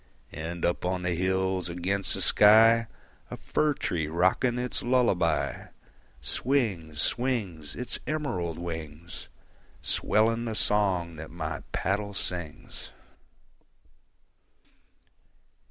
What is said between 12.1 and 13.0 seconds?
sings.